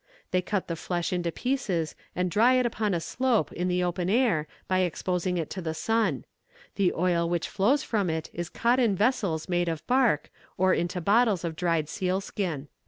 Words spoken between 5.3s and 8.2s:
it to the sun. The oil which flows from